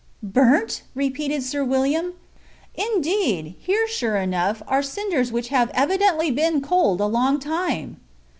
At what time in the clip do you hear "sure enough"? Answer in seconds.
3.87-4.63